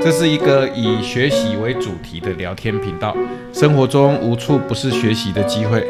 [0.00, 3.16] 这是一个以学习为主题的聊天频道。
[3.52, 5.86] 生活中无处不是学习的机会，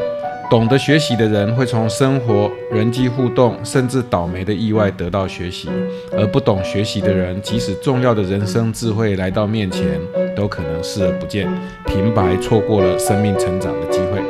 [0.51, 5.69] 懂得学习的人会从生活、人际互动，甚至倒霉的意外得到学习；
[6.13, 9.99] 而不懂学习的人，即使重要的人生智慧来到面前，
[10.37, 11.51] 都可能视而不见，
[11.87, 14.21] 平白错过了生命成长的机会。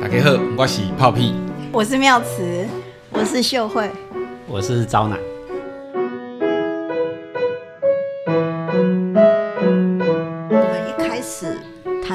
[0.00, 1.32] 大家好，我是泡屁，
[1.70, 2.66] 我是妙慈，
[3.12, 3.88] 我是秀慧，
[4.48, 5.06] 我是招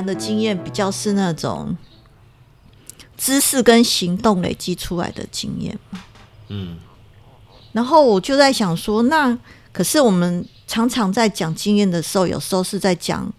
[0.02, 0.04] 奶。
[0.04, 1.76] 的经验比较是那种
[3.16, 5.80] 知识跟行动累积出来的经验
[6.50, 6.78] 嗯，
[7.72, 9.38] 然后我就在想说，那
[9.72, 13.32] 可是我们常常在讲经验的时候，有时候是在讲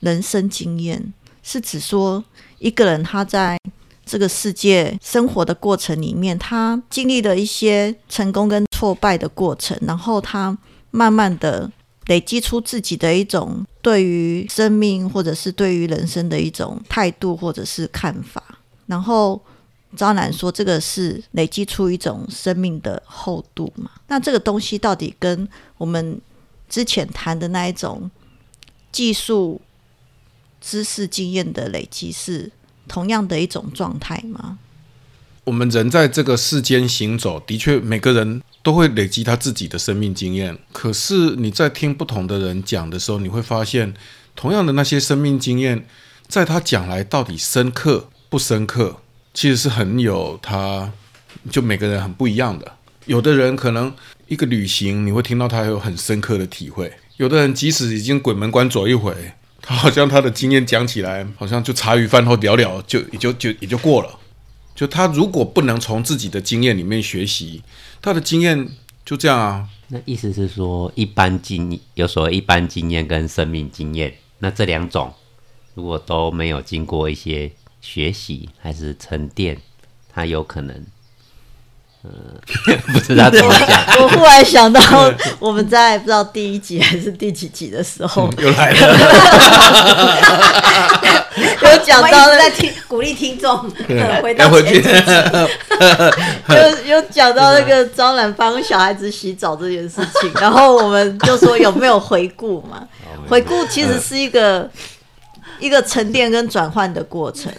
[0.00, 1.12] 人生经验，
[1.42, 2.22] 是指说
[2.58, 3.58] 一个人他在
[4.06, 10.56] 这个世界生活的过程里面，他经历了一些成功跟挫败的过程，然后他
[10.92, 11.70] 慢慢的。
[12.06, 18.42] 累积出自己的一种对于生命或者是对于人生的一种态度或者是看法，
[18.86, 19.40] 然后
[19.96, 23.90] 张楠说这个是累积出一种生命的厚度嘛？
[24.08, 26.20] 那这个东西到底跟我们
[26.68, 28.10] 之前谈的那一种
[28.90, 29.60] 技术、
[30.60, 32.50] 知识、经验的累积是
[32.88, 34.58] 同样的一种状态吗？
[35.44, 38.42] 我们人在这个世间行走，的确每个人。
[38.62, 40.56] 都会累积他自己的生命经验。
[40.72, 43.92] 可是你在听不同的人讲的时候，你会发现，
[44.36, 45.86] 同样的那些生命经验，
[46.28, 48.98] 在他讲来到底深刻不深刻，
[49.34, 50.92] 其实是很有他，
[51.50, 52.72] 就每个人很不一样的。
[53.06, 53.92] 有的人可能
[54.28, 59.12] 一个旅行，你会听到他有很深刻的体会；有的人即使已经鬼门关走一回，
[59.60, 64.18] 他好像他的经验讲起来，好像就茶余饭后聊聊，就也就就也就过了。
[64.74, 67.62] 就他如果不能从自己的经验里面学习，
[68.00, 68.68] 他的经验
[69.04, 69.68] 就这样啊。
[69.88, 75.12] 那意思是说，一般经有所谓一般经验跟生命经验，那这两种
[75.74, 79.60] 如果都没有经过一些学习还是沉淀，
[80.12, 80.86] 他有可能。
[82.04, 82.10] 呃，
[82.92, 83.80] 不知道怎么讲。
[84.00, 84.80] 我忽然想到，
[85.38, 88.98] 我们在不知道第一集还是第几集的时候，又来了，
[91.62, 93.56] 有讲到在听鼓励听众
[94.20, 94.88] 回到前几集，
[96.48, 102.82] 有有讲到那个招揽帮小孩子洗澡这件事情，然后我们就说有没有回顾嘛？
[103.30, 104.68] 回顾其实是一个
[105.60, 107.52] 一个沉淀跟转换的过程。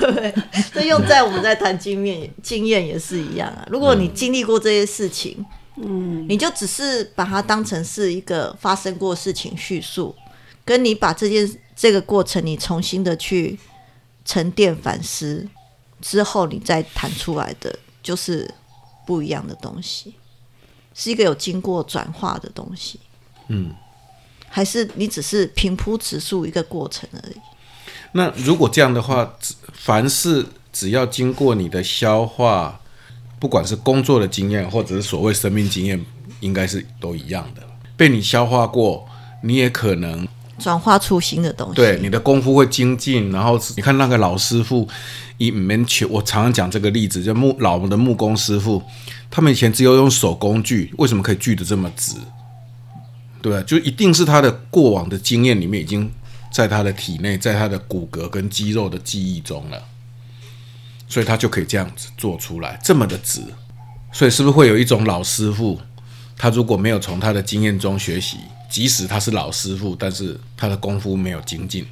[0.12, 0.34] 对，
[0.72, 3.66] 这用在我们在谈经验经验也是一样啊。
[3.70, 5.44] 如果你经历过这些事情，
[5.76, 10.14] 嗯，你就只是把它当成是一个发生过事情叙述，
[10.64, 13.58] 跟你把这件这个过程你重新的去
[14.24, 15.46] 沉淀反思
[16.00, 18.52] 之后，你再谈出来的就是
[19.06, 20.14] 不一样的东西，
[20.94, 22.98] 是一个有经过转化的东西。
[23.48, 23.74] 嗯，
[24.48, 27.36] 还是你只是平铺直述一个过程而已。
[28.12, 29.34] 那如果这样的话，
[29.72, 32.80] 凡是只要经过你的消化，
[33.38, 36.04] 不管是工作的经验，或者是所谓生命经验，
[36.40, 37.62] 应该是都一样的，
[37.96, 39.06] 被你消化过，
[39.44, 40.26] 你也可能
[40.58, 41.74] 转化出新的东西。
[41.76, 43.30] 对，你的功夫会精进。
[43.30, 44.88] 然后你看那个老师傅，
[45.38, 48.82] 以门求，我常常讲这个例子，就木老的木工师傅，
[49.30, 52.16] 他们以前只有用手工锯，为什么可以锯得这么直？
[53.40, 56.10] 对，就一定是他的过往的经验里面已经。
[56.50, 59.82] 在他的体内，在他的骨骼跟肌肉的记忆中了，
[61.08, 63.42] 所以他就可以这样子做出来，这么的直。
[64.12, 65.80] 所以是不是会有一种老师傅，
[66.36, 68.38] 他如果没有从他的经验中学习，
[68.68, 71.86] 即使他是老师傅，但是他的功夫没有精进？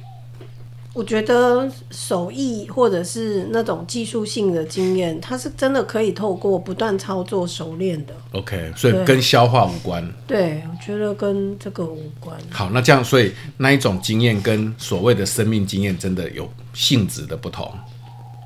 [0.91, 8.13] 我觉得手艺或者是那种技术性的经验，它是真的可以透过不断操作熟练的。
[8.31, 10.05] OK，所以跟消化无关。
[10.25, 12.35] 对，我觉得跟这个无关。
[12.49, 17.71] 好，那这样，所以那一种经验跟所谓的生命经验真的有性质的不同。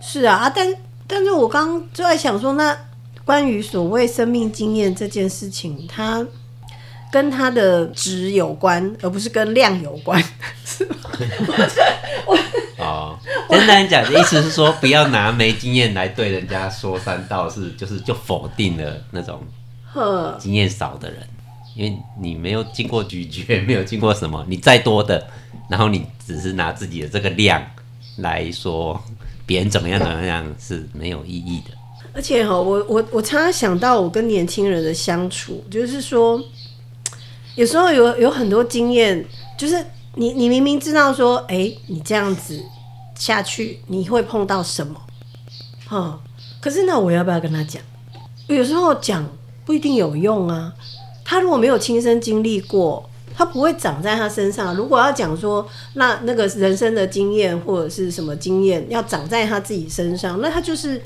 [0.02, 0.76] 是啊，啊，但
[1.08, 2.78] 但是我刚就在想说，那
[3.24, 6.26] 关于所谓生命经验这件事情，它。
[7.14, 10.20] 跟它的值有关，而不是跟量有关。
[10.66, 10.84] 是
[12.80, 13.16] 哦，
[13.48, 19.40] 简单讲的意思是说，不要拿没经验来对人家说三道四，就是就否定了那种
[20.40, 21.20] 经验少的人，
[21.76, 25.28] 因为你没有经过咀嚼，没有经过什么，你再多的，
[25.70, 27.64] 然后你只是拿自己的这个量
[28.18, 29.00] 来说
[29.46, 31.76] 别人怎么样怎么样是没有意义的。
[32.12, 36.44] 而且哈，我我我常常想到我跟年轻人的相处，就是说。
[37.56, 39.26] 有时候有有很多经验，
[39.58, 39.86] 就是
[40.16, 42.60] 你你明明知道说，哎，你这样子
[43.16, 45.00] 下去你会碰到什么，
[45.88, 46.20] 哈，
[46.60, 47.82] 可是那我要不要跟他讲？
[48.48, 49.26] 有时候讲
[49.66, 50.74] 不一定有用啊。
[51.26, 54.76] 他如果没有亲身经历过，他不会长在他身上。
[54.76, 61.02] 如果要讲说，那那个人生的经验或者是什么经验要长在他自己身上，那他就是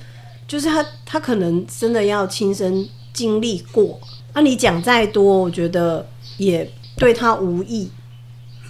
[0.47, 3.99] 就是他他可能真的要亲身经历过。
[4.33, 6.05] 那你讲再多，我觉得
[6.37, 7.89] 也对他无益。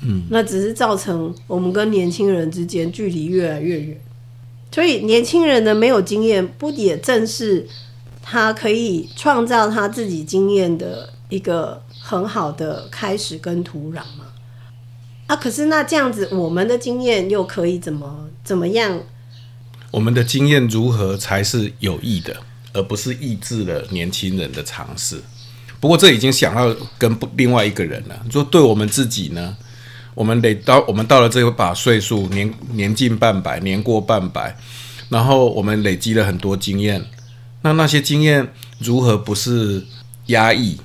[0.01, 4.01] 嗯，那只是造成我们跟年轻人之间距离越来越远。
[4.71, 7.67] 所以年轻人的没有经验，不也正是
[8.21, 11.13] 他可以创造他自己经验的？
[11.29, 14.31] 一个很好的开始跟土壤吗，
[15.25, 19.01] 啊，可是那这样子，我们的经验又可以怎么怎么样？
[19.91, 22.37] 我们的经验如何才是有益的，
[22.71, 25.21] 而不是抑制了年轻人的尝试？
[25.79, 28.25] 不过这已经想到跟不另外一个人了。
[28.29, 29.55] 说对我们自己呢，
[30.13, 34.55] 我们得到我们到了这一把岁数，年年近半百，年过半百，
[35.09, 37.05] 然后我们累积了很多经验，
[37.61, 39.83] 那那些经验如何不是
[40.27, 40.79] 压抑？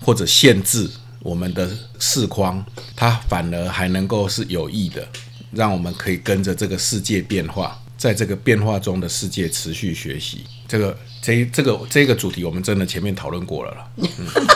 [0.00, 0.86] 或者限制
[1.20, 1.66] 我们的
[1.98, 2.62] 视框，
[2.94, 5.08] 它反而还能够是有益的，
[5.50, 10.44] 让我们可以跟着这个世界变化，在这个变化中的世界持续学习。
[10.66, 13.78] 这个这这个这个主题，我们真的前面讨论过了了，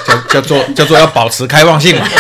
[0.07, 2.09] 叫叫做叫做要保持开放性嘛。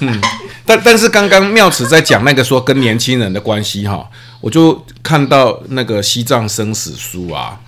[0.00, 0.20] 嗯，
[0.66, 4.10] 但但是刚刚妙慈在讲那个说跟年轻人的关系哈，
[4.40, 7.60] 我就看到那个西藏生死书啊。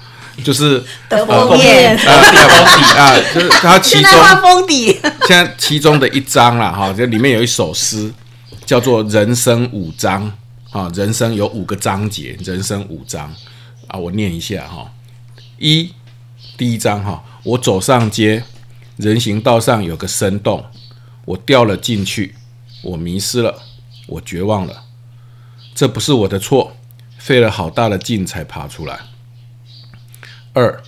[0.44, 2.42] 就是封面啊，封
[2.76, 4.12] 底啊，就是它其中
[4.42, 8.12] 封底，现在其中的一章啦，哈，这里面有一首诗，
[8.66, 10.30] 叫做《人生五章》
[10.76, 13.32] 啊，人生有五个章节，人生五章
[13.86, 14.92] 啊，我念一下哈。
[15.56, 15.92] 一，
[16.58, 18.42] 第一章哈，我走上街，
[18.96, 20.64] 人行道上有个深洞，
[21.24, 22.34] 我掉了进去，
[22.82, 23.62] 我迷失了，
[24.08, 24.82] 我绝望了，
[25.72, 26.76] 这不是我的错，
[27.18, 28.98] 费了好大的劲才爬出来。
[30.54, 30.82] 二，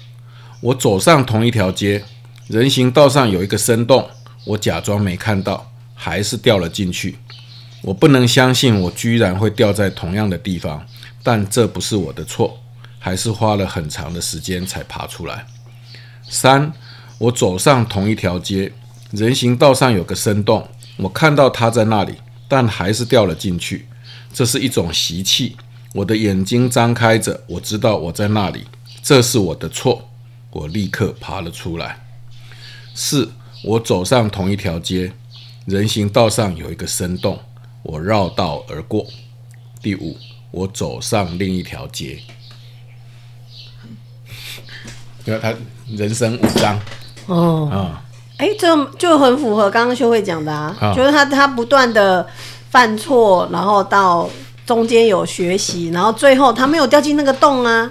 [0.63, 2.03] 我走上同一条街，
[2.49, 4.11] 人行道上有一个深洞，
[4.47, 7.19] 我假装没看到，还是掉了进去。
[7.83, 10.87] 我不能相信我居然会掉在同样的地方，
[11.23, 12.59] 但这不是我的错，
[12.99, 15.47] 还是花了很长的时间才爬出来。
[16.29, 16.73] 三，
[17.19, 18.73] 我走上同一条街，
[19.13, 22.17] 人行道上有个深洞，我看到它在那里，
[22.49, 23.87] 但还是掉了进去。
[24.33, 25.57] 这是一种习气。
[25.95, 28.67] 我的眼睛张开着，我知道我在那里。
[29.03, 30.11] 这是我的错，
[30.51, 32.07] 我立刻爬了出来。
[32.95, 33.33] 四，
[33.65, 35.13] 我走上同一条街，
[35.65, 37.41] 人行道上有一个深洞，
[37.83, 39.07] 我绕道而过。
[39.81, 40.17] 第五，
[40.51, 42.19] 我走上另一条街。
[45.25, 45.55] 因为他
[45.89, 46.81] 人生五章
[47.27, 48.03] 哦啊，
[48.39, 52.27] 哎，这就很符合刚刚修慧讲的啊，就是他他不断的
[52.71, 54.29] 犯错，然后到
[54.65, 57.91] 中间有学习，然后最后他没有掉进那个洞啊。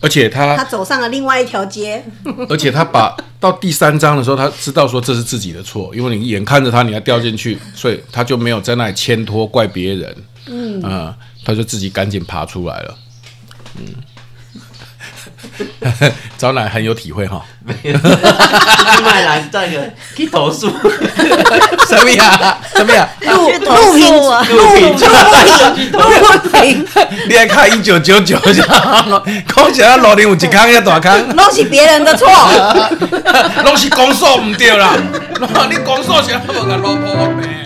[0.00, 2.02] 而且他他走上了另外一条街，
[2.48, 10.16] 而且他把到第三章的时候，他知道说这是自己的错，因为你眼看着他你要掉进去，所以他就没有在那里牵拖怪别人，
[10.46, 10.82] 嗯。
[10.82, 12.98] 啊，他就自己赶紧爬出来了，
[13.78, 13.86] 嗯。
[16.38, 17.42] 招奶很有体会哈，
[19.04, 20.70] 麦兰这个去投诉，
[21.88, 22.58] 什么呀？
[22.74, 23.08] 什么呀？
[23.22, 24.92] 录录屏啊，录屏，
[25.92, 26.00] 录
[26.52, 26.86] 屏，
[27.28, 32.28] 你还看一九九九，讲起来老林有一坑一大坑，拢是别人的错，
[33.64, 34.94] 拢是公数唔对啦，
[35.70, 37.59] 你公数是无个老婆咩？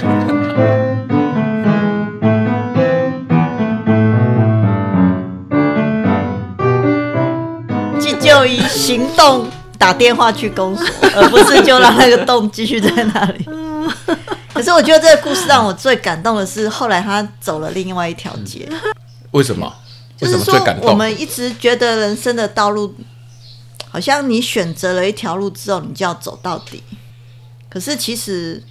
[8.35, 9.49] 就以行动
[9.79, 13.45] 打电话去公所， 而不是就让那个洞继续在那里。
[14.53, 18.69] 可是我觉得这个故事让我最感动的是，后来他走了另外一条街。
[19.31, 19.73] 为什么？
[20.21, 22.95] 为什么最感动，我们一直觉得人生的道路，
[23.89, 26.83] 好像你选择了一条路之后，你就要走到底。
[27.69, 28.63] 可是其实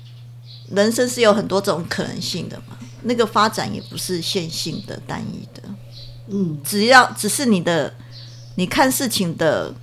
[0.72, 5.63] 人生是有很多种可能性的嘛，那个发展也不是线性的、单一的。
[6.29, 7.93] 嗯，只要只是你的。
[8.55, 9.74] 你看事情的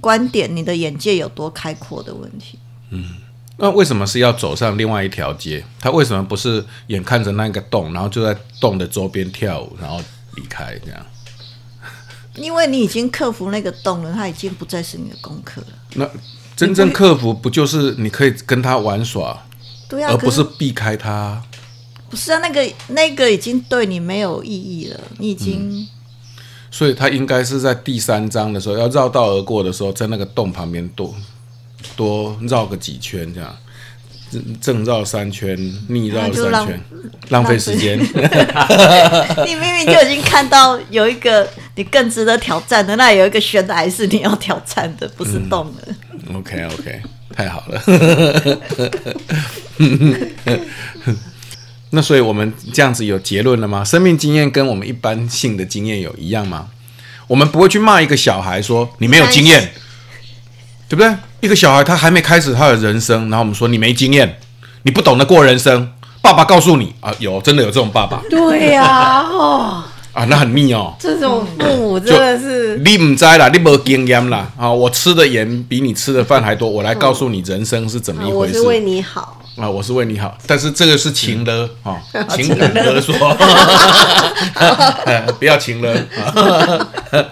[0.00, 2.58] 观点，你的眼界有多开阔的问题。
[2.90, 3.04] 嗯，
[3.56, 5.64] 那为什么是要走上另外一条街？
[5.80, 10.00] 他为什么不是眼看着那个洞，然后就在洞的周边跳舞，然后
[10.36, 11.06] 离开这样？
[12.34, 15.68] 因为你已经克服那个洞了，它已经不再是你的功课了。
[15.94, 16.08] 那
[16.54, 19.44] 真正克服不就是你可以跟他玩耍，
[19.88, 21.42] 对啊，而不是避开他？
[22.08, 25.88] 不是啊，那个那个已经对你没有意义了，你已经。
[26.70, 31.14] 所以他应该是在第三章的时候要绕道而过的时候，在那个洞旁边多
[31.96, 33.56] 多绕个几圈，这样
[34.60, 35.56] 正绕三圈，
[35.88, 36.78] 逆绕三圈，
[37.30, 37.98] 浪费时间。
[39.46, 45.88] 你明明就已经看到有一个你更值得挑战的，那有一个悬崖是你要挑战的，不是洞的。
[46.34, 47.00] OK OK，
[47.32, 47.82] 太好了。
[51.90, 53.82] 那所以我们这样子有结论了吗？
[53.84, 56.68] 生命经验跟我们一般性的经验有一样吗？
[57.26, 59.72] 我们不会去骂一个小孩说你没有经验，
[60.88, 61.14] 对不对？
[61.40, 64.38] 一个小孩他还没开始他的人生，然后我们说你没经验，
[64.82, 65.92] 你不懂得过人生。
[66.20, 70.94] 爸爸告诉你啊，有真的有这种爸爸对呀、 哦，啊，那很腻哦。
[70.98, 74.70] 这种父母真的是你唔知啦，你没经验啦啊！
[74.70, 78.58] 我吃的盐比你吃的饭还多，我来告诉你人生是怎么一回事。
[78.58, 82.00] 啊我是为你好，啊，我是为你好，但是这个是情勒啊，
[82.30, 83.14] 情感勒索，
[85.38, 85.94] 不要情勒。
[86.16, 86.88] 啊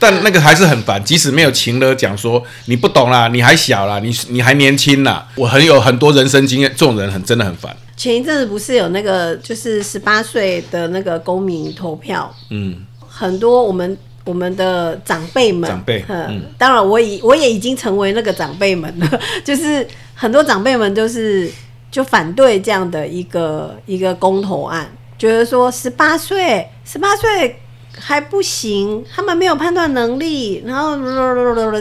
[0.00, 7.74] 但那个还是很烦，即使没有情勒讲说你不懂啦，你还小啦，你你还年轻啦，我很有很多人生经验，这种人很真的很烦。
[7.96, 19.08] 前一阵子不是有那个就是十八岁的那个公民投票，嗯，很多我们我们的长辈们，长辈嗯嗯，当然我已我也已经成为那个长辈们了，
[19.44, 21.50] 就是很多长辈们就是
[21.90, 27.60] 就反对这样的一个一个公投案，觉得说十八岁十八岁
[27.96, 30.96] 还不行，他们没有判断能力，然后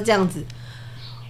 [0.02, 0.44] 这样子，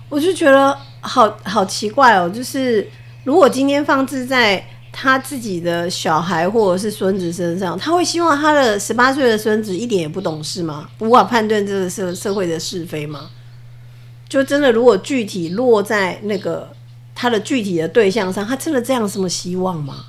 [0.09, 2.89] 我就觉得好好奇怪哦，就是
[3.23, 10.87] 如果今天放置在他自己的小孩或者是孙子身上，他会希望他的十八岁的孙子一点也不懂事吗？
[10.99, 13.29] 无法判断这个社社会的是非吗？
[14.29, 16.71] 就真的如果具体落在那个
[17.15, 20.05] 他的具体的对象上，他真的这样什么希望吗？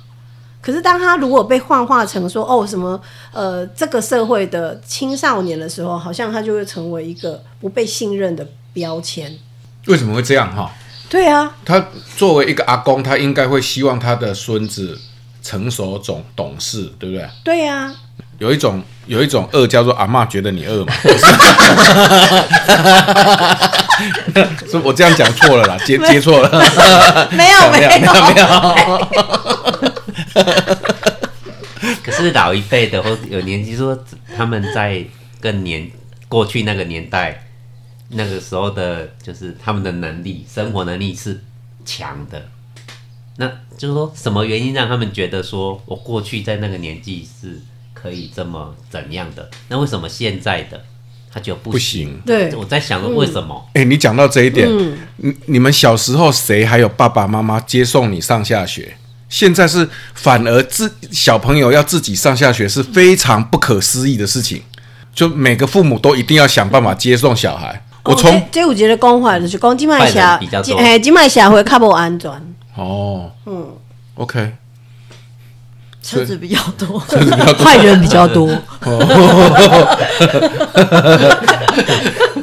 [0.61, 2.99] 可是当他如果被幻化成说哦什么
[3.31, 9.31] 呃这个社会的青少年的时候，好像他就会成为一个不被信任的标签。
[9.85, 10.71] 为什么会这样哈？
[11.07, 11.85] 对啊，他
[12.17, 14.99] 作为一个阿公，他应该会希望他的孙子
[15.43, 17.29] 成熟、懂懂事，对不对？
[17.43, 17.93] 对啊，
[18.39, 20.91] 有一种有一种饿叫做阿妈觉得你饿嘛，
[24.69, 26.49] 是我这样讲错了啦，接接错了，
[27.31, 28.45] 没有没有没有没有，
[32.03, 33.97] 可是老一辈的或有年纪说，
[34.35, 35.03] 他们在
[35.39, 35.89] 更年
[36.27, 37.47] 过去那个年代，
[38.09, 41.41] 那个时候的，就是他们的能力、生活能力是
[41.85, 42.41] 强的。
[43.37, 43.47] 那
[43.77, 47.59] 就是说什么原因让他们觉得说我过去在那个年纪是
[47.93, 49.49] 可以这么怎样的？
[49.67, 50.83] 那为什么现在的
[51.35, 52.17] 他就不不行。
[52.25, 53.69] 对我在想说为什么？
[53.73, 54.65] 哎、你讲到这一点，
[55.17, 58.95] 你你们小时候谁还有爸爸妈妈接送你上下学？
[59.27, 64.61] 现在是反而自小朋友要自己上下学是非常不可思议的事情，
[65.13, 67.83] 就每个父母都一定要想办法接送小孩。
[68.03, 72.31] 我从哦这这有一个讲法就是讲，今麦坏社人比较多哎，今麦社会较无安全。
[72.75, 73.67] 哦，嗯
[74.13, 74.53] ，OK，
[76.07, 78.47] 车子比较多，坏人比较多。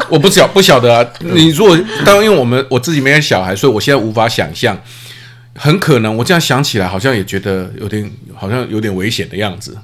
[0.09, 1.07] 我不晓不晓得啊。
[1.21, 4.76] 你如果当然因为我们我自己没有小孩，所以我现在无法想象。
[5.54, 9.78] 很可能我这样想起来，好像也觉得有点好像有点危险的样子。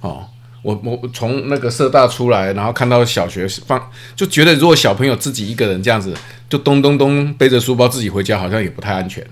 [0.00, 0.26] 哦，
[0.60, 3.80] 我我从那个社大出来，然后看到小学放，
[4.14, 6.12] 就觉得如果小朋友自己一个人这样子，
[6.50, 9.24] 就咚咚咚背着书包自己回家，好像也不太安全。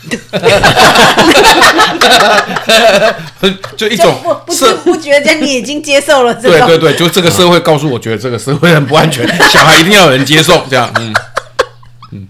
[3.76, 6.58] 就一种不不知不觉间，你已经接受了这个。
[6.66, 10.90] 对对对，就这个社会告诉我，觉得这个社会很不安全， 小孩一定要有人接受，这样，
[12.12, 12.26] 嗯，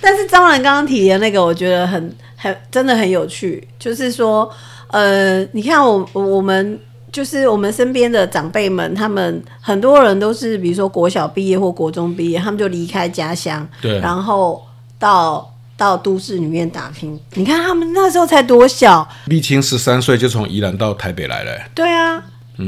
[0.00, 4.50] 但是张兰刚刚提的那个，我觉得很很真的很有趣，就是说，
[4.88, 6.78] 呃，你看我我们
[7.12, 13.98] 就是我们身边的长辈们，他们很多人都是比如说国小毕业或国中毕业，他们就离开家乡，对。
[14.00, 14.64] 然后
[14.98, 17.18] 到到都市里面打拼。
[17.34, 22.22] 你看他们那时候才多小，沥青十三岁就从宜兰到台北来了、对啊。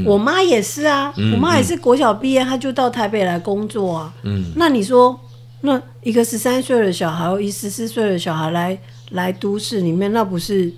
[0.05, 4.13] 我妈也是啊，我妈也是国小毕业，她就到台北来工作啊。
[4.21, 5.19] 嗯，那你说，
[5.61, 8.77] 那一个十三岁的小孩，一十四岁的小孩来
[9.09, 10.71] 来都市里面，那不是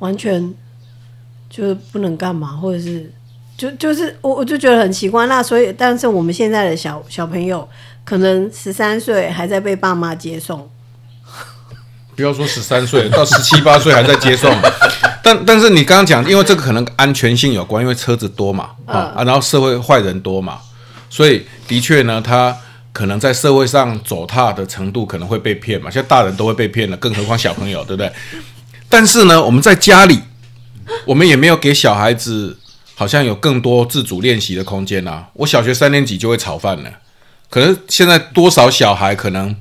[0.00, 0.54] 完全
[1.48, 3.10] 就是不能干嘛，或者是
[3.56, 5.26] 就就是我我就觉得很奇怪。
[5.26, 7.66] 那所以，但是我们现在的小小朋友，
[8.04, 10.68] 可能十三岁还在被爸妈接送，
[12.16, 14.50] 不要说十三岁，到十七八岁还在接送。
[15.22, 20.58] 但但是你刚刚讲，因为这个可能安全性有关，因为车子多嘛，啊啊，然后社会坏人多嘛，
[21.10, 22.56] 所以的确呢，他
[22.92, 28.10] 可能在社会上走踏的程度可能会被骗嘛，像大人都会被骗了，更何况小朋友，对不对？
[28.88, 30.22] 但是呢，我们在家里，
[31.04, 32.56] 我们也没有给小孩子
[32.94, 35.26] 好像有更多自主练习的空间啊。
[35.34, 36.90] 我小学三年级就会炒饭了，
[37.50, 39.54] 可能现在多少小孩可能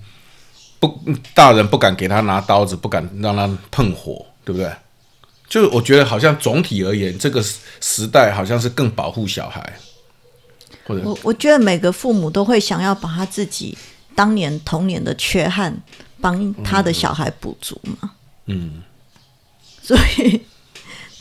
[1.34, 4.72] 大人不敢给他拿刀子，不敢 让他碰火，对不对？
[5.48, 7.44] 就我觉得好像总体而言，这个
[7.80, 9.74] 时代好像是更保护小孩。
[10.88, 13.78] 或者我我觉得每个父母都会想要把他自己
[14.16, 15.76] 当年童年的缺憾
[16.22, 18.12] 帮他的小孩补足嘛。
[18.46, 18.82] 嗯。
[19.82, 20.42] 所以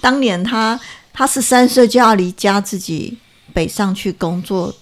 [0.01, 0.79] 当年他
[1.13, 3.17] 他十三岁就要离家自己
[3.53, 4.75] 北上去工作，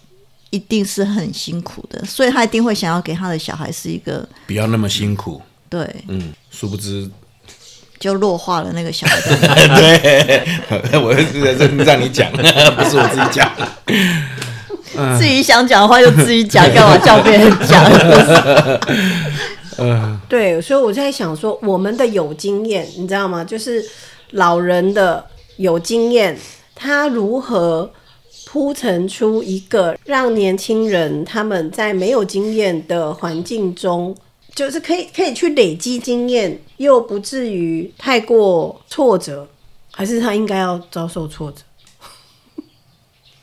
[0.52, 5.42] 一定是很辛苦的，所以他一定会想要给他的小孩是一个不要那么辛苦。
[5.68, 5.88] 对。
[6.08, 6.32] 嗯。
[6.50, 7.10] 殊不知。
[7.98, 9.16] 就弱化了那个小孩。
[9.78, 12.30] 对， 我是让你讲，
[12.76, 13.50] 不是我自己讲。
[15.18, 17.82] 自己想讲的话就自己讲，干嘛叫别人讲？
[19.78, 23.42] 嗯，对，所以我在想说，我们的有经验，你知道吗？
[23.42, 23.82] 就是
[24.32, 25.24] 老人的
[25.56, 26.36] 有经验，
[26.74, 27.90] 他如何
[28.52, 34.14] 铺陈出一个让年轻人他们在没有经验的环境中。
[34.54, 39.48] 就是可以可以去累积经验，又不至于太过挫折，
[39.90, 41.62] 还是他应该要遭受挫折？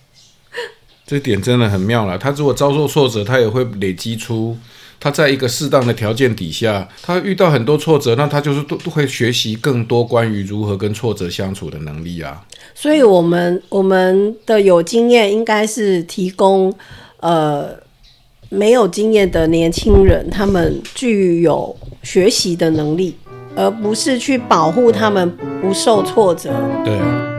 [1.08, 2.16] 这点真的很妙了。
[2.16, 4.56] 他如果遭受挫折，他也会累积出
[5.00, 12.46] 他在一个适当的条件底下，他遇到很多挫折，那他就是都都会学习更多关于如何跟挫折相处的能力啊。
[12.76, 16.74] 所以，我们我们的有经验应该是提供
[17.20, 17.78] 呃。
[18.52, 23.16] 没有经验的年轻人，他们具有学习的能力，
[23.56, 26.50] 而不是去保护他们不受挫折。
[26.84, 27.39] 对。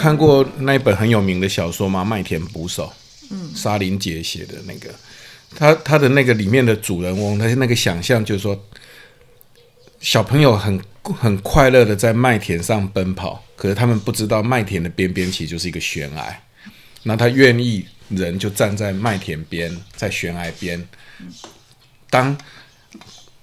[0.00, 2.00] 看过那一本很有名的小说吗？
[2.04, 2.86] 《麦田捕手》。
[3.30, 3.50] 嗯。
[3.54, 4.88] 沙林杰写的那个。
[5.54, 8.58] 他他的那个里面的主人翁，他那个想象就是说，
[10.00, 16.40] 小朋友很很快乐的在麦田上奔跑，可是他们不知道麦田的边边其实就是一个悬崖。
[17.02, 20.82] 那他愿意人就站在麦田边，在悬崖边，
[22.08, 22.34] 当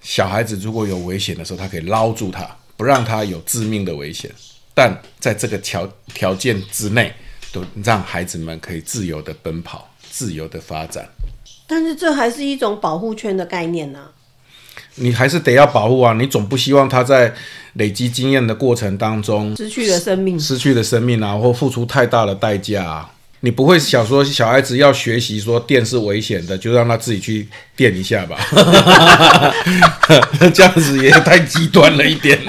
[0.01, 4.31] 小孩子如果有危险的时候，他可以捞住他，不让他有致命的危险。
[4.77, 7.11] 但在这个条条件之内，
[7.51, 11.09] 都让孩子们可以自由的奔跑，自由的发展。
[11.65, 14.09] 但是这还是一种保护圈的概念呢。
[14.93, 16.13] 你还是得要保护啊！
[16.13, 17.33] 你总不希望他在
[17.73, 23.11] 累积经验的过程当中失去了生命，失去了生命啊，或付出太大的代价啊。
[23.41, 28.35] 你不会想说小孩子要学习说电是危险的，就让他自己去电一下吧？
[30.53, 32.41] 这样子也太极端了一点。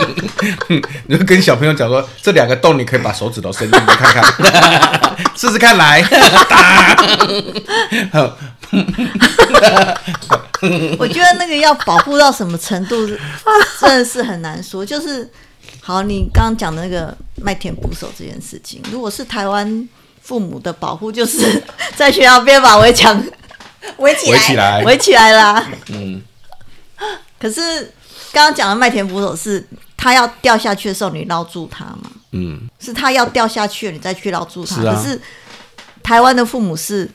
[1.07, 4.25] 你就跟小朋友讲说，这两个洞你可以把手指头伸进去看看，
[5.37, 6.01] 试试看来。
[10.99, 13.07] 我觉得那个要保护到什么程度，
[13.79, 14.87] 真的是很难说。
[14.87, 15.31] 就是
[15.83, 19.87] 好，你刚刚讲的那个麦田捕手这件事情，如果是台湾。
[20.29, 21.63] 父母的保护就是
[21.97, 23.19] 在学校边把围墙
[23.97, 25.67] 围起来，围起来围起来啦。
[25.89, 26.21] 嗯。
[27.41, 27.61] 可是
[28.31, 32.11] 刚刚讲的麦田捕手是，他要掉下去的时候，你捞住他嘛？
[32.33, 32.69] 嗯。
[32.79, 34.83] 是他要掉下去，你再去捞住他。
[34.83, 35.19] 可是
[36.03, 37.11] 台湾的父母是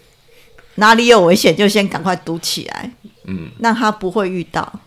[0.75, 2.89] 哪里有危险就先赶快堵起来，
[3.25, 4.79] 嗯，让他不会遇到。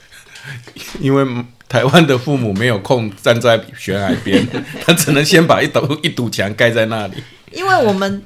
[1.00, 1.24] 因为
[1.66, 4.46] 台湾的父母没有空站在悬崖边，
[4.84, 7.24] 他只能先把一堵一堵墙盖在那里。
[7.56, 8.22] 因为我们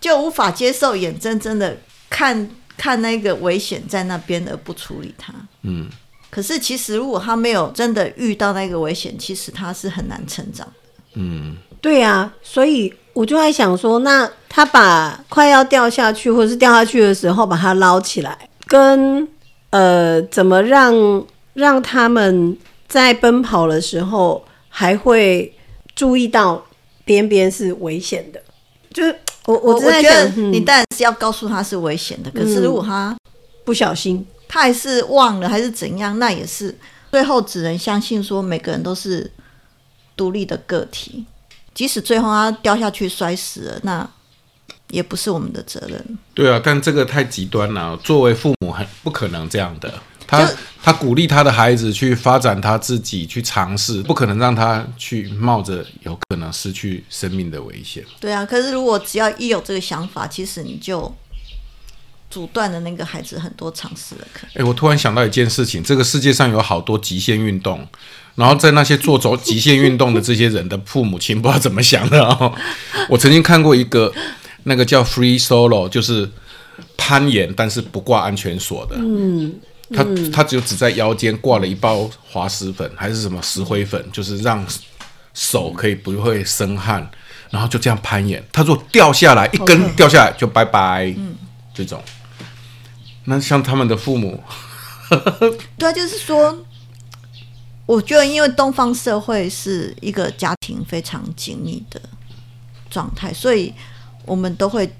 [0.00, 1.76] 就无法接受眼睁睁的
[2.08, 5.32] 看看那个危险在那边而不处理它。
[5.62, 5.88] 嗯，
[6.30, 10.72] 可是其实如果他没有真的遇到那个危险，其实他是很难成长的。
[11.14, 19.28] 嗯，对呀，所以我就在想说，那他把快要掉下去或者是掉下去的时候把它捞起来，跟
[19.70, 22.56] 呃怎么让让他们
[22.88, 25.54] 在奔跑的时候还会
[25.94, 26.64] 注意到
[27.04, 28.41] 边边是危险的。
[28.92, 29.14] 就是
[29.46, 33.16] 我，我我觉得你当然是要告诉他是危险的，可是如果他
[33.64, 36.76] 不小心，他还是忘了还是怎样，那也是
[37.10, 39.30] 最后只能相信说每个人都是
[40.16, 41.24] 独立的个体，
[41.74, 44.08] 即使最后他掉下去摔死了，那
[44.90, 46.18] 也不是我们的责任。
[46.34, 49.92] 对啊，但这个太极端了，作为父母很不可能这样的。
[50.32, 50.50] 他
[50.82, 58.02] 他鼓励他的孩子去发展他自己，去尝试，不可能让他去冒着有可能失去生命的危险。
[58.18, 61.14] 对啊，可是如果只要一有这个想法，其实你就
[62.30, 64.64] 阻断了那个孩子很多尝试的可能。
[64.64, 67.86] 哎，我突然想到一件事情，这个世界上有好多极限运动，
[68.34, 72.52] 然后在那些做走极限运动的这些人的父母亲不知道怎么想的哦。
[73.10, 74.12] 我曾经看过一个，
[74.64, 76.28] 那个叫 Free Solo，就是
[76.96, 78.96] 攀岩，但是不挂安全锁的。
[78.98, 79.54] 嗯。
[79.92, 84.66] 他他只有只在腰间挂了一包滑石粉还是什么石灰粉，就是让
[85.34, 87.08] 手可以不会生汗，
[87.50, 88.42] 然后就这样攀岩。
[88.52, 91.36] 他说掉下来一根掉下来就拜拜，嗯
[91.74, 92.02] 这种。
[93.24, 94.42] 那像他们的父母，
[95.78, 96.64] 对啊，就是说，
[97.86, 102.00] 我觉得因为东方社会是一个家庭非常紧密的
[102.90, 103.72] 状态，所以
[104.24, 104.92] 我们都会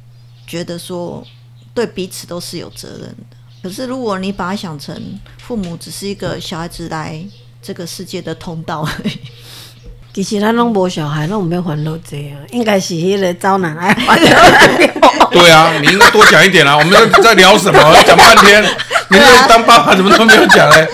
[0.46, 1.26] 觉得说
[1.74, 3.37] 对彼此都是有责任的。
[3.62, 5.01] 可是如果你把它想成
[5.38, 7.22] 父母只是一个小孩子来
[7.62, 9.18] 这个世界的通道而已，
[10.12, 15.31] 其实咱拢无小孩，拢没烦恼这样，应该是迄个招男爱烦恼。
[15.31, 16.77] 对啊，你应该多讲一点啊！
[16.77, 18.03] 我们在在聊什么？
[18.05, 18.62] 讲半天，
[19.09, 20.87] 你这当爸爸怎么都没有讲嘞？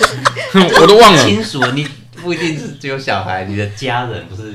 [0.81, 1.25] 我都忘了。
[1.25, 1.89] 亲属，你
[2.23, 4.55] 不一定是只有小孩，你的家人不是？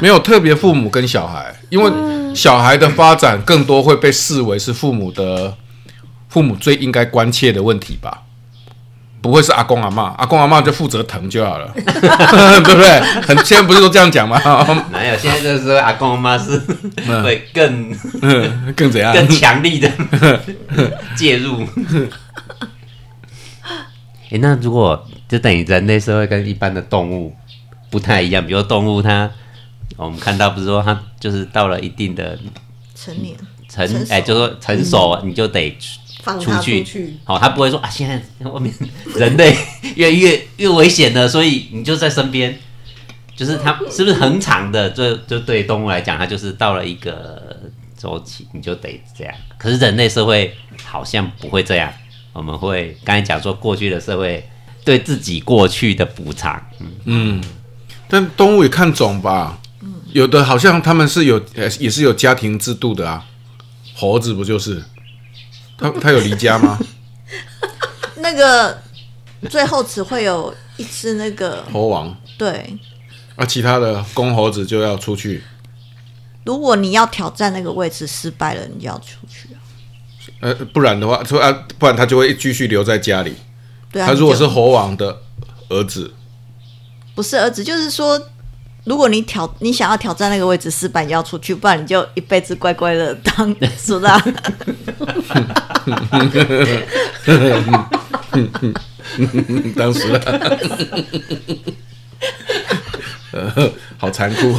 [0.00, 5.54] 没有特别父母跟小孩，因为小孩的发展更多会被视为是父母的。
[6.32, 8.22] 父母最应该关切的问题吧，
[9.20, 13.00] 不会是阿公阿妈，阿公阿妈就负责疼就好了， 对不对？
[13.20, 14.40] 很现在不是都这样讲吗？
[14.90, 15.14] 哪有？
[15.18, 16.58] 现在就是说阿公阿妈是
[17.22, 17.92] 会更
[18.74, 19.12] 更怎样？
[19.12, 19.92] 更强力的
[21.14, 21.68] 介入。
[24.30, 27.36] 哎，那如果就等于人类社会跟一般的动物
[27.90, 29.30] 不太一样，比如动物它，
[29.98, 32.38] 我们看到不是说它就是到了一定的
[32.94, 33.36] 成年
[33.68, 35.76] 成哎，就说成熟你就得。
[36.40, 38.72] 出去，好，他不会说啊，现在外面
[39.16, 39.56] 人类
[39.96, 42.56] 越越越危险了，所以你就在身边，
[43.34, 44.88] 就是他是不是很长的？
[44.90, 47.60] 就就对动物来讲，它就是到了一个
[47.98, 49.34] 周期，你就得这样。
[49.58, 50.54] 可是人类社会
[50.84, 51.92] 好像不会这样，
[52.32, 54.48] 我们会刚才讲说，过去的社会
[54.84, 56.64] 对自己过去的补偿，
[57.04, 57.42] 嗯，
[58.06, 59.58] 但动物也看种吧，
[60.12, 61.42] 有的好像他们是有
[61.80, 63.24] 也是有家庭制度的啊，
[63.94, 64.84] 猴子不就是？
[65.82, 66.78] 他他有离家吗？
[68.16, 68.80] 那个
[69.50, 72.16] 最后只会有一只那个猴王。
[72.38, 72.78] 对。
[73.34, 75.42] 啊，其他的公猴子就要出去。
[76.44, 79.58] 如果你要挑战那个位置失败了，你就要出去啊。
[80.40, 83.34] 呃，不然的话，说啊，不然他就会继续留在家里。
[83.90, 84.06] 对啊。
[84.06, 85.20] 他如果是猴王的
[85.68, 86.14] 儿子，
[87.14, 88.28] 不是儿子，就是说。
[88.84, 94.20] 如果你挑你想要挑战那个位置失败，你要出去，不然你就一辈子乖乖的当 是吧？
[99.76, 100.20] 当时，
[103.98, 104.58] 好残酷。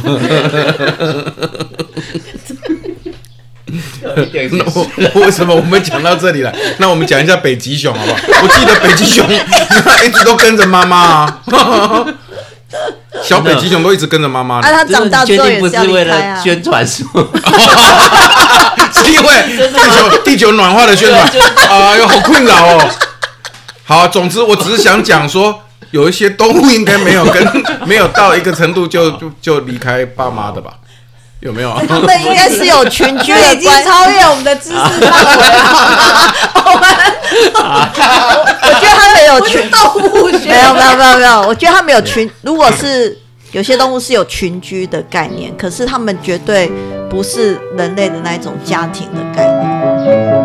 [4.96, 6.54] 那为什么我们讲到这里了？
[6.78, 8.18] 那我们讲一下北极熊好不好？
[8.42, 9.26] 我记得北极熊
[10.06, 11.42] 一直都跟着妈妈啊。
[13.24, 14.60] 小北极熊都一直跟着妈妈。
[14.60, 17.04] 那他长大之后也是为了宣传说，
[18.92, 21.22] 是因为 地球地球暖化的宣传。
[21.68, 22.90] 哎呦，好困扰哦。
[23.84, 30.74] 好，总之我只是想讲说，有一些动物应该没有跟没有到一个程度就就就离开爸妈的吧。
[31.44, 31.70] 有没有？
[31.86, 36.34] 他们应该是有群居的， 已经超越我们的知识范围了。
[36.64, 36.88] 我们，
[38.62, 39.78] 我觉得他们有群动
[40.22, 41.42] 物学，没有没有没有没有。
[41.42, 43.16] 我觉得他们有群， 如果是
[43.52, 46.72] 有些动物是有群居的概念，可是他们绝对
[47.10, 50.43] 不是人类的那一种家庭的概念。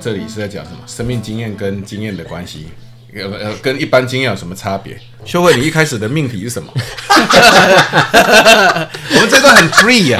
[0.00, 0.78] 这里是在讲什么？
[0.86, 2.68] 生命经验跟经验的关系，
[3.14, 4.96] 呃呃，跟一般经验有什么差别？
[5.24, 6.72] 秀慧，你一开始的命题是什么？
[9.10, 10.18] 我们这段很 free 呀。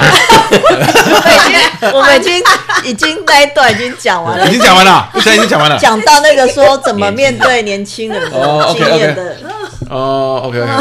[1.93, 2.43] 我们已经
[2.83, 5.77] 已经那一段已经讲完了，已经讲完了，现在已经讲完了。
[5.79, 9.37] 讲到那个说怎么面对年轻人的经验的。
[9.89, 10.71] 哦，OK OK，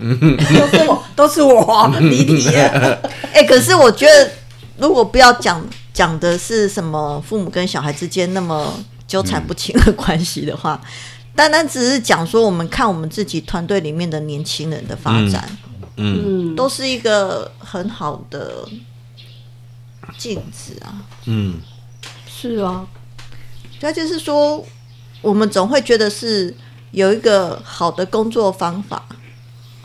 [0.00, 2.48] 嗯嗯，都是我，都是我，弟弟。
[3.32, 4.30] 哎，可是我觉得，
[4.76, 5.64] 如果不要讲。
[5.98, 7.20] 讲的是什么？
[7.26, 8.72] 父母跟小孩之间那么
[9.08, 10.80] 纠缠不清的关系的话，
[11.34, 15.58] 单单只是讲说，我们看我们自己团队里面的年轻人的发展，
[15.96, 18.64] 嗯，都是一个很好的
[20.16, 21.02] 镜子啊。
[21.24, 21.58] 嗯，
[22.30, 22.86] 是啊，
[23.80, 24.64] 那就是说，
[25.20, 26.54] 我们总会觉得是
[26.92, 29.04] 有一个好的工作方法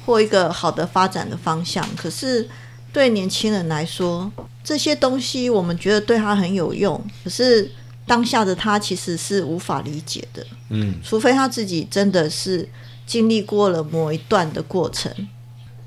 [0.05, 2.47] 或一个好的发展的方向，可是
[2.93, 4.31] 对年轻人来说。
[4.63, 7.71] 这些东西我们觉得对他很有用，可是
[8.05, 10.45] 当下的他其实是无法理解的。
[10.69, 12.69] 嗯，除非他自己真的是
[13.05, 15.11] 经历过了某一段的过程。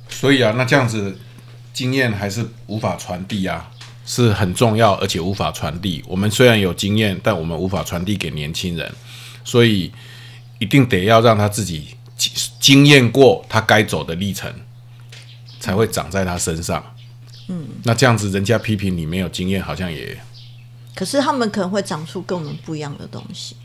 [0.09, 1.17] 所以啊，那这样子
[1.73, 3.71] 经验还是无法传递啊。
[4.09, 6.01] 是很重要，而且无法传递。
[6.07, 8.95] 我们虽然有经验，但我们无法传递给年轻人，
[9.45, 9.91] 所以
[10.61, 11.89] 一定得要让他自己
[12.61, 14.49] 经验过他该走的历程，
[15.59, 16.95] 才会长在他身上。
[17.48, 20.18] 嗯，那这样子，人家批评你没有经验，好像也……
[20.94, 23.56] 可是他们可能会长出跟我们不一样的东西。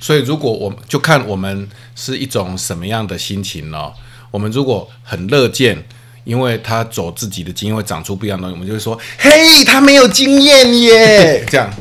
[0.00, 3.92] 所以，如果我们就看我们是一种什么样的心情呢？
[4.30, 5.84] 我们如果很乐见。
[6.26, 11.46] 因为他走自己的经验会长出不一样的东西，我们就会说：“嘿，他没有经验耶。
[11.48, 11.72] ”这样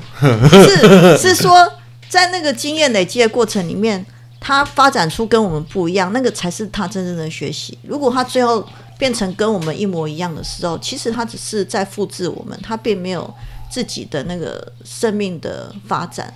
[0.52, 1.68] 是是说，
[2.08, 4.06] 在那个经验累积的过程里面，
[4.40, 7.76] 他发展出跟我们不一样，那个才是他真正的学习。
[7.82, 8.64] 如果他最后
[8.98, 13.34] 变成跟我们一模一样的时候，其实他只是在复制我们，他并没有
[13.70, 16.34] 自己的那个生命的发展。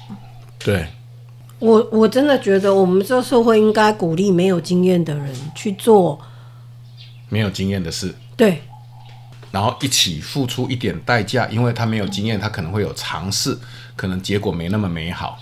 [0.57, 0.87] 对，
[1.59, 6.19] 我我真的觉得，我们这个社会应该鼓励没有经验的人去做。
[7.31, 8.59] 没有经验的事，对，
[9.51, 13.55] 然后一起付出一点代价，因为他没有经验，他可能会有尝试，
[13.95, 15.37] 可能结果没那么美好，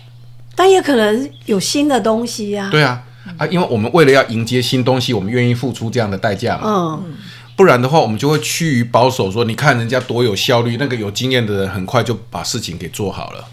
[0.53, 2.67] 但也可能有新的东西呀。
[2.69, 3.07] 对啊，
[3.37, 6.63] 啊，因为我们为了要迎接新东西，我们愿意付出这样的代价嘛。
[7.03, 7.15] 嗯，
[7.55, 13.47] 不然的话，我们就会趋于保守，说你看人家多有效率，那个有经验的人很快就把事情给做好了。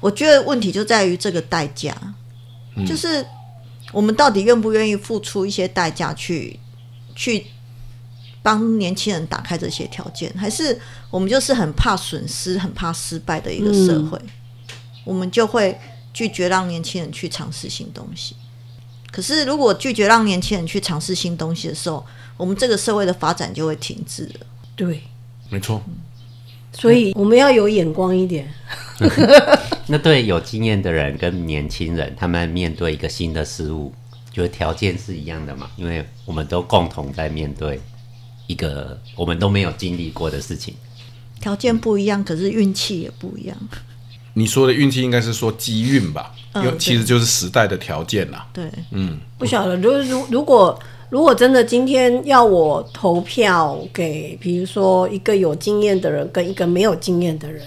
[0.00, 1.94] 我觉得问题就在于这个代价，
[2.86, 3.24] 就是
[3.92, 6.58] 我们到底愿不愿意付出一些代价去
[7.14, 7.46] 去。
[8.42, 10.80] 帮年轻人打开这些条件，还是
[11.10, 14.18] 我们就是很怕损失、很怕失败的一个社会，
[15.04, 15.78] 我们就会
[16.14, 18.34] 拒绝让年轻人去尝试新东西。
[19.10, 22.04] 可是，如果拒绝让年轻人去尝试新东西的时候，
[22.36, 24.46] 我们这个社会的发展就会停滞了。
[24.76, 25.02] 对，
[25.48, 25.82] 没错。
[26.72, 28.48] 所以我们要有眼光一点。
[29.88, 33.92] 那对有经验的人跟年轻人，他们面对一个新的事物，
[34.32, 35.68] 觉得条件是一样的嘛？
[35.76, 37.80] 因为我们都共同在面对。
[38.46, 40.74] 一个我们都没有经历过的事情，
[41.40, 43.56] 条件不一样，可是运气也不一样。
[44.34, 46.34] 你说的运气应该是说机运吧？
[46.54, 48.46] 因为，其实就是时代的条件啦。
[48.52, 57.62] 对，嗯，不晓得，如如如果如果真的今天要我投票给，比如说一个有经验的人跟一个没有经验的人，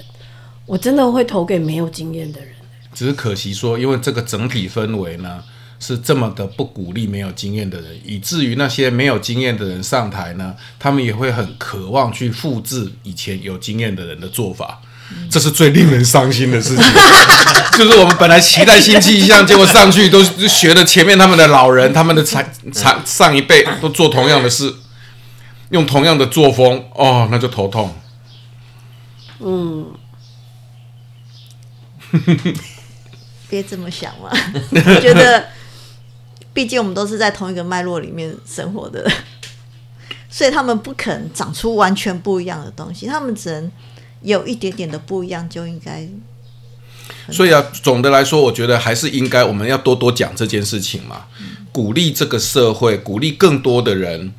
[0.65, 2.49] 我真的会投给没有经验的人。
[2.93, 5.43] 只是可惜说，因为这个整体氛围呢。
[5.79, 14.81] 是这么的不鼓励没有经验的人，以至于那些没有经验的人上台呢，他们也会很渴望去复制以前有经验的人的做法，
[15.29, 16.85] 这是最令人伤心的事情。
[17.77, 24.73] 就是我们本来期待新气象，结果上去都学了前面他们的老人，他们的才才上一辈都做同样的事，
[25.69, 27.95] 用同样的作风，哦，那就头痛。
[29.39, 29.91] 嗯，
[33.49, 34.29] 别这么想嘛，
[34.71, 35.45] 我觉得。
[36.55, 39.11] 毕竟我们都是在同一个脉络里面生活的，
[40.29, 43.71] 所以他们不可能长出完全不一样的东西，他们只能
[44.23, 46.07] 有一点点的不一样就应该。
[47.31, 51.25] 所以啊，总的来说，我觉得还是应该我们要多多讲这件事情嘛，
[51.71, 54.33] 鼓励这个社会，鼓励更多的人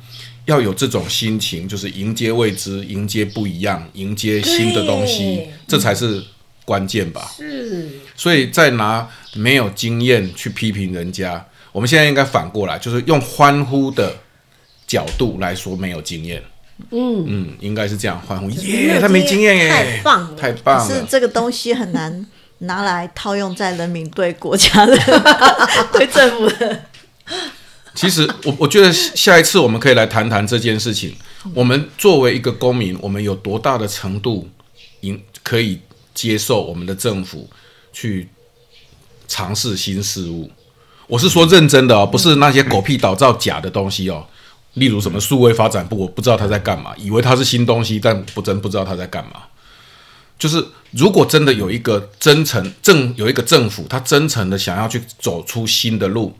[0.45, 6.23] 要有这种心情，就是迎接未知，迎接不一样，迎接新的东西，这才是
[6.63, 7.31] 关键吧。
[7.37, 11.43] 是，所以再拿没有经验去批评人家。
[11.71, 14.15] 我们现在应该反过来，就是用欢呼的
[14.87, 16.43] 角度来说，没有经验。
[16.91, 20.93] 嗯嗯，应该是这样欢呼，耶，他没经验耶，太棒了，太棒了。
[20.93, 22.25] 是这个东西很难
[22.59, 24.97] 拿来套用在人民对国家的、
[25.93, 26.83] 对政府的。
[27.93, 31.15] 其实，我我觉得下一次我们可以来谈谈这件事情。
[31.53, 34.49] 我们作为一个公民，我们有多大的程度，
[34.99, 35.79] 应可以
[36.13, 37.49] 接受我们的政府
[37.93, 38.27] 去
[39.29, 40.51] 尝试新事物？
[41.07, 44.25] 我是说认真的哦，不是那些狗屁倒造假的东西哦。
[44.75, 49.43] 例如什么数位发展部，我不知道他在干嘛，以为他是新东西，但不真不知道他在干嘛。
[50.37, 56.37] 就是如果真的有一个真诚政，有一个政府，他真诚的想要去走出新的路，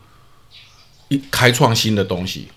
[1.08, 2.48] 一开创新的东西，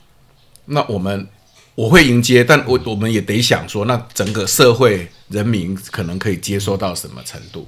[0.65, 1.27] 那我们
[1.75, 7.65] 我会迎接，但我我们也得想说，那整个社会人民可能可以接受到什么程度？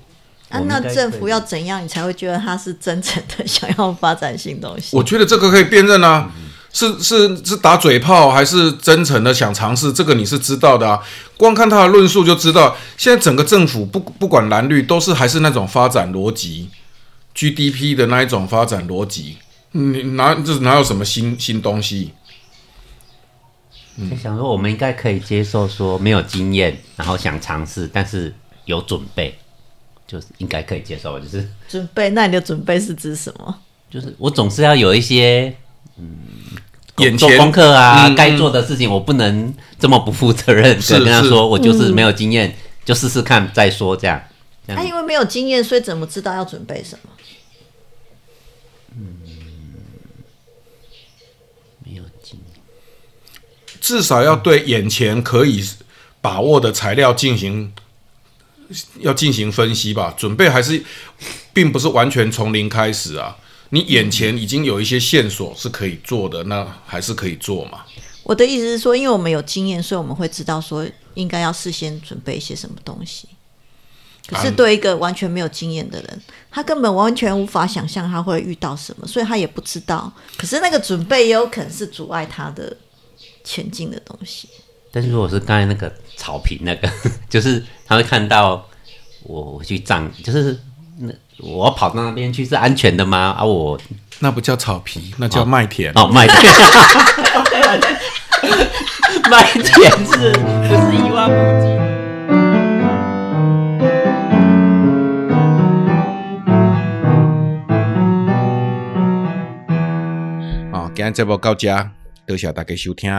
[0.50, 4.98] 啊，那政府要怎样，你才会觉得他是真诚的想要发展新东西？
[4.98, 6.30] 我觉得这个可以辨认啊，
[6.74, 9.92] 是是是打嘴炮，还是真诚的想尝试？
[9.92, 11.00] 这个你是知道的啊。
[11.38, 16.70] 光看他的论述就知道，现在整个政府不不管蓝绿，都是还是那种发展逻辑
[17.36, 19.38] ，GDP 的那一种发展逻辑。
[19.72, 22.12] 你哪这哪有什么新新东西？
[24.10, 28.34] 就想说，我们应该可以接受说没有经验，然后想尝试，但是
[28.66, 29.38] 有准备。
[30.08, 32.10] 就是应该可以接受，就是准备。
[32.10, 33.58] 那你的准备是指什么？
[33.90, 35.56] 就是我总是要有一些
[35.98, 36.18] 嗯，
[37.18, 40.80] 做功课啊，该做的事情，我不能这么不负责任。
[40.82, 44.22] 跟跟他说，我就是没有经验，就试试看再说这样。
[44.68, 47.10] 他因为没有经验，所以怎么知道要准备什么？
[48.96, 49.18] 嗯，
[51.84, 52.62] 没有经验，
[53.80, 55.68] 至少要对眼前可以
[56.22, 57.74] 把握的材料进行
[59.00, 60.14] 要进行分析吧。
[60.16, 60.84] 准备还是
[61.54, 63.38] 并不是完全从零开始啊。
[63.72, 67.86] 你眼前已经有一些线索是可以做的，那还是可以做嘛。
[68.24, 73.28] 我的意思是说，因为我们有经验，所以我们会知道说应该要事先准备一些什么东西。
[74.28, 80.12] 可是对一个完全没有经验的人，他根本完全无法想象他会遇到什么，所以他也不知道。
[80.38, 82.76] 可是那个准备也有可能是阻碍他的
[83.44, 84.48] 前进的东西。
[84.92, 86.90] 但是如果是刚才那个草坪那个，
[87.30, 88.66] 就是他会看到
[89.24, 90.58] 我我去葬，就是
[91.02, 93.36] 那我跑到那边去是安全的吗？
[93.38, 93.78] 啊，我
[94.20, 96.44] 那不叫草皮，那叫麦田哦，麦田，
[99.30, 99.66] 麦田
[100.06, 100.32] 是
[100.68, 101.68] 不是一望无际？
[110.94, 111.90] 今天这波到家，
[112.28, 113.12] 多谢大家收听。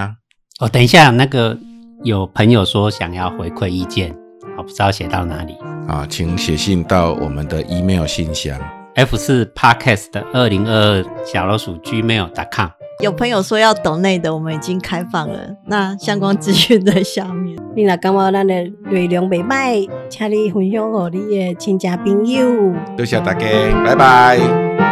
[0.61, 1.59] 哦，等一下，那个
[2.05, 4.15] 有朋友说想要回馈意见，
[4.57, 5.57] 我不知道写到哪里
[5.89, 8.59] 啊，请写信到我们的 email 信箱
[8.95, 12.69] ，f 四 podcast 的二零二二小老鼠 gmail.com。
[13.01, 17.59] 有朋友说要懂内的，我们已经开放了，那相关资讯在下面。
[17.75, 18.55] 你若感觉咱的
[18.91, 22.73] 内容未歹，请你分享给你的亲戚朋友。
[22.97, 23.47] 多谢大家，
[23.85, 24.92] 拜拜。